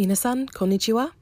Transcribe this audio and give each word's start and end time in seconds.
Minasan, 0.00 0.48
konnichiwa. 0.52 1.12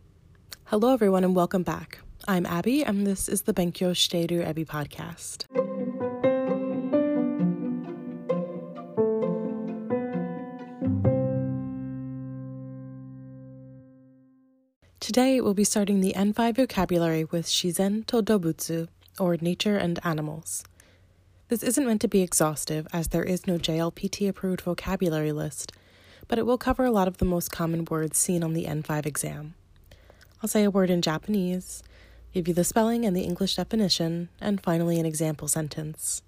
Hello, 0.66 0.93
everyone, 0.95 1.25
and 1.25 1.34
welcome 1.34 1.65
back. 1.65 1.99
I'm 2.29 2.46
Abby, 2.46 2.85
and 2.85 3.04
this 3.04 3.29
is 3.29 3.43
the 3.43 3.53
Benkyo 3.53 3.91
Shiteru 3.91 4.47
Ebi 4.47 4.65
podcast. 4.65 5.47
Today, 15.00 15.40
we'll 15.40 15.54
be 15.54 15.64
starting 15.64 16.00
the 16.00 16.12
N5 16.12 16.54
vocabulary 16.54 17.24
with 17.24 17.46
Shizen 17.46 18.06
to 18.06 18.22
Dobutsu, 18.22 18.86
or 19.18 19.36
nature 19.40 19.76
and 19.76 19.98
animals. 20.04 20.62
This 21.48 21.64
isn't 21.64 21.84
meant 21.84 22.02
to 22.02 22.06
be 22.06 22.22
exhaustive, 22.22 22.86
as 22.92 23.08
there 23.08 23.24
is 23.24 23.45
no 23.45 23.58
JLPT 23.58 24.29
approved 24.29 24.60
vocabulary 24.60 25.32
list, 25.32 25.72
but 26.29 26.38
it 26.38 26.46
will 26.46 26.58
cover 26.58 26.84
a 26.84 26.90
lot 26.90 27.08
of 27.08 27.16
the 27.18 27.24
most 27.24 27.50
common 27.50 27.84
words 27.86 28.18
seen 28.18 28.44
on 28.44 28.52
the 28.52 28.66
N5 28.66 29.06
exam. 29.06 29.54
I'll 30.43 30.48
say 30.48 30.62
a 30.62 30.70
word 30.70 30.90
in 30.90 31.03
Japanese, 31.03 31.82
give 32.33 32.47
you 32.47 32.55
the 32.55 32.62
spelling 32.62 33.05
and 33.05 33.16
the 33.16 33.23
English 33.23 33.57
definition, 33.57 34.29
and 34.41 34.62
finally 34.62 35.01
an 35.01 35.06
example 35.06 35.48
sentence. 35.48 36.23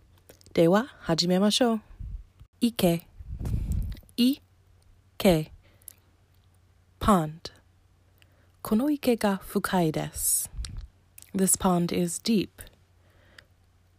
Dewa 0.53 0.91
hajimemashou. 1.07 1.81
Ike. 2.61 3.05
Ike. 4.19 5.53
Pond. 6.99 7.51
Kono 8.65 8.93
ike 8.93 9.19
ga 9.19 9.39
fukai 9.49 9.93
desu. 9.93 10.49
This 11.33 11.57
pond 11.57 11.93
is 11.93 12.19
deep. 12.19 12.61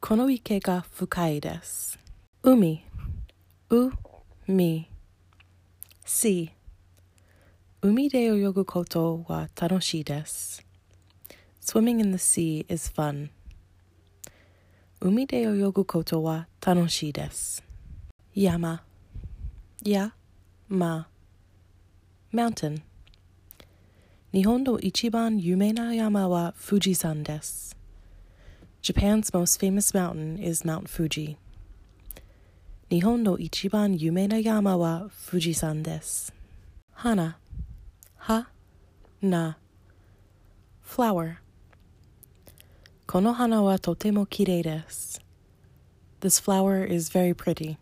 Kono 0.02 0.30
ike 0.32 0.62
ga 0.62 0.82
fukai 0.96 1.40
desu. 1.40 1.96
Umi. 2.44 2.86
U-mi. 6.12 6.18
Sea. 6.18 6.52
Umi 7.84 8.10
de 8.10 8.30
oyogu 8.32 8.66
koto 8.66 9.26
wa 9.30 9.48
tanoshii. 9.56 10.06
Swimming 11.60 12.00
in 12.00 12.12
the 12.12 12.18
sea 12.18 12.66
is 12.68 12.90
fun. 12.90 13.30
Umi 15.02 15.26
de 15.26 15.46
oyogu 15.46 15.86
koto 15.88 16.22
wa 16.22 16.46
tanoshii 16.60 17.14
desu. 17.14 17.62
Yama. 18.34 18.82
Mountain. 22.32 22.82
Nihon 24.34 24.64
no 24.64 24.78
ichiban 24.80 25.40
yumei 25.40 25.96
yama 25.98 26.28
wa 26.28 26.52
Fujisan 26.52 27.24
desu. 27.24 27.74
Japan's 28.82 29.34
most 29.34 29.60
famous 29.60 29.94
mountain 29.94 30.38
is 30.38 30.66
Mount 30.66 30.90
Fuji. 30.90 31.38
Nihon 32.92 33.24
no 33.24 33.38
ichiban 33.38 33.98
yumei 34.00 34.28
na 34.28 34.38
yama 34.38 34.78
wa 34.78 35.10
Fujisan 35.10 35.84
desu. 35.84 36.32
Hana. 36.94 37.36
Ha. 38.18 38.48
Na. 39.22 39.54
Flower. 40.82 41.40
Kono 43.08 43.34
hana 43.34 43.62
wa 43.62 43.78
totemo 43.78 44.26
kirei 44.26 44.64
desu. 44.64 45.20
This 46.20 46.40
flower 46.40 46.84
is 46.84 47.10
very 47.10 47.34
pretty. 47.34 47.78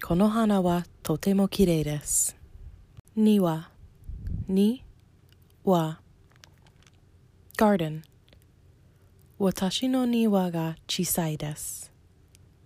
Kono 0.00 0.28
hana 0.32 0.60
wa 0.62 0.82
totemo 1.04 1.46
kirei 1.48 1.84
desu. 1.84 2.32
Niwa. 3.16 3.66
Ni. 4.48 4.82
Wa. 5.64 5.96
Garden. 7.58 8.02
Watashi 9.38 9.90
no 9.90 10.06
niwa 10.06 10.50
ga 10.50 10.74
chisai 10.88 11.36
desu. 11.36 11.90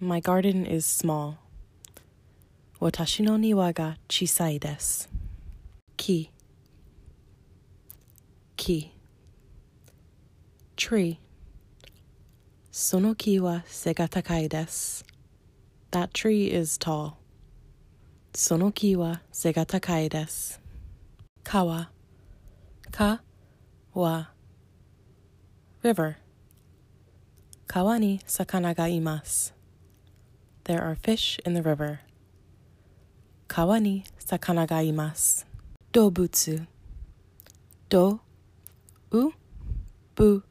My 0.05 0.19
garden 0.19 0.67
is 0.67 0.84
small. 0.84 1.39
Watashi 2.81 3.20
no 3.20 3.36
niwa 3.36 3.72
ga 3.72 3.95
chisai 4.08 4.58
desu. 4.58 5.06
Ki. 5.97 6.33
Ki. 8.56 8.91
Tree. 10.77 11.20
Sono 12.73 13.14
ki 13.14 13.39
wa 13.39 13.61
sega 13.69 14.08
takai 14.08 14.48
desu. 14.48 15.05
That 15.92 16.12
tree 16.12 16.51
is 16.51 16.77
tall. 16.77 17.18
Sono 18.35 18.73
ki 18.73 18.96
wa 18.96 19.18
sega 19.33 19.64
takai 19.64 20.08
desu. 20.08 20.58
Kawa. 21.45 21.91
Ka. 22.91 23.20
Wa. 23.95 24.24
River. 25.85 26.17
Kawa 27.68 28.01
ni 28.01 28.18
sakana 28.27 28.74
ga 28.74 28.89
imasu. 28.91 29.52
There 30.64 30.80
are 30.80 30.95
fish 30.95 31.40
in 31.45 31.55
the 31.55 31.62
river. 31.62 32.00
Kawa 33.48 33.80
ni 33.80 34.05
sakana 34.18 34.67
ga 34.67 34.78
imasu. 34.78 35.45
Dobutsu. 35.92 36.67
Do. 37.89 38.20
U. 39.11 39.33
Bu. 40.14 40.42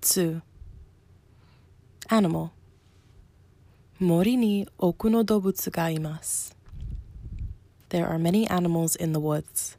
Tsu. 0.00 0.40
Animal. 2.08 2.52
Mori 4.00 4.36
ni 4.36 4.66
oku 4.80 5.10
no 5.10 5.22
dobutsu 5.22 5.70
ga 5.70 5.92
imasu. 5.92 6.52
There 7.90 8.06
are 8.06 8.18
many 8.18 8.48
animals 8.48 8.96
in 8.96 9.12
the 9.12 9.20
woods. 9.20 9.76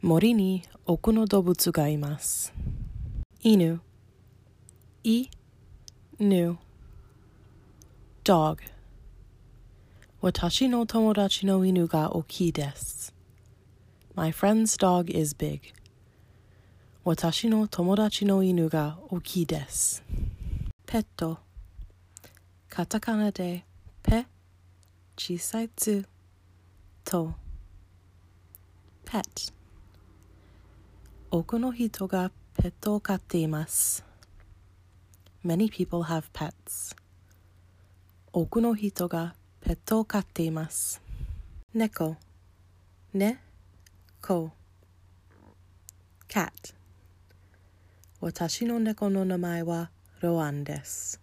Mori 0.00 0.32
ni 0.32 0.62
oku 0.86 1.12
no 1.12 1.26
dobutsu 1.26 1.72
ga 1.72 1.90
imasu. 1.90 2.50
Inu. 3.44 3.80
I. 5.04 5.28
Nu. 6.20 6.58
Dog. 8.24 8.62
Watashi 10.22 10.68
no 10.70 10.84
tomodachi 10.84 11.42
no 11.42 11.58
inu 11.58 11.88
ga 11.88 12.06
oki 12.06 12.52
desu. 12.52 13.10
My 14.14 14.30
friend's 14.30 14.76
dog 14.76 15.10
is 15.10 15.34
big. 15.34 15.72
Watashi 17.04 17.50
no 17.50 17.66
tomodachi 17.66 18.24
no 18.24 18.38
inu 18.38 18.70
ga 18.70 18.94
oki 19.10 19.44
desu. 19.44 20.02
Petto. 20.86 21.38
Katakana 22.70 23.34
de 23.34 23.64
pe, 24.04 24.24
chisai 25.16 25.68
tsu, 25.74 26.04
to. 27.04 27.34
Pet. 29.04 29.50
Oku 31.32 31.58
no 31.58 31.72
hito 31.72 32.06
ga 32.06 32.28
petto 32.56 32.94
o 32.94 33.00
katte 33.00 33.42
imasu. 33.48 34.02
Many 35.42 35.68
people 35.68 36.04
have 36.04 36.32
pets. 36.32 36.94
Oku 38.34 38.60
no 38.60 38.72
hito 38.72 39.08
ga 39.08 39.32
petto 39.60 40.00
o 40.00 40.04
katte 40.04 40.46
imasu. 40.46 40.98
Neko. 41.74 42.16
Ne. 43.12 43.36
Ko. 44.22 44.52
Cat. 46.28 46.72
Watashi 48.22 48.66
no 48.66 48.78
neko 48.78 49.12
no 49.12 49.24
namae 49.24 49.62
wa 49.62 49.86
Rowan 50.22 50.64
desu. 50.64 51.18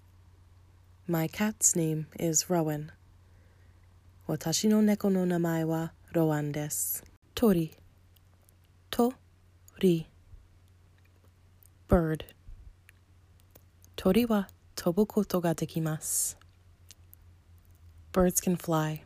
My 1.07 1.27
cat's 1.27 1.75
name 1.75 2.05
is 2.19 2.47
Rowan. 2.47 2.91
Watashi 4.27 4.69
no 4.69 4.81
neko 4.81 5.11
no 5.11 5.25
namae 5.25 5.65
wa 5.65 5.89
Rowan 6.13 6.53
desu. 6.53 7.01
Tori. 7.33 7.71
To. 8.91 9.13
Ri. 9.81 10.05
Bird. 11.87 12.25
Tori 13.97 14.25
wa 14.25 14.45
tobu 14.75 15.07
koto 15.07 15.41
ga 15.41 15.55
dekimasu. 15.55 16.35
Birds 18.11 18.41
can 18.41 18.55
fly. 18.55 19.03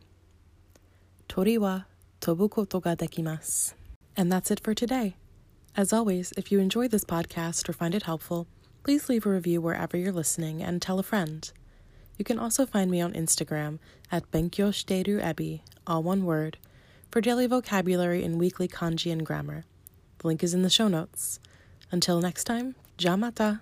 Tori 1.28 1.58
wa 1.58 1.82
tobu 2.22 2.48
ga 2.48 2.96
dekimasu. 2.96 3.74
And 4.16 4.32
that's 4.32 4.50
it 4.50 4.60
for 4.60 4.72
today. 4.72 5.16
As 5.76 5.92
always, 5.92 6.32
if 6.38 6.50
you 6.50 6.58
enjoy 6.58 6.88
this 6.88 7.04
podcast 7.04 7.68
or 7.68 7.74
find 7.74 7.94
it 7.94 8.04
helpful, 8.04 8.46
please 8.82 9.10
leave 9.10 9.26
a 9.26 9.30
review 9.30 9.60
wherever 9.60 9.98
you're 9.98 10.10
listening 10.10 10.62
and 10.62 10.80
tell 10.80 10.98
a 10.98 11.02
friend. 11.02 11.52
You 12.16 12.24
can 12.24 12.38
also 12.38 12.64
find 12.64 12.90
me 12.90 13.02
on 13.02 13.12
Instagram 13.12 13.78
at 14.10 14.30
Benkyo 14.30 14.70
Ebi, 14.70 15.60
all 15.86 16.02
one 16.02 16.24
word, 16.24 16.56
for 17.10 17.20
daily 17.20 17.46
vocabulary 17.46 18.24
and 18.24 18.38
weekly 18.38 18.68
kanji 18.68 19.12
and 19.12 19.26
grammar. 19.26 19.64
The 20.18 20.28
link 20.28 20.42
is 20.42 20.54
in 20.54 20.62
the 20.62 20.70
show 20.70 20.88
notes. 20.88 21.40
Until 21.90 22.22
next 22.22 22.44
time, 22.44 22.74
jamata! 22.96 23.60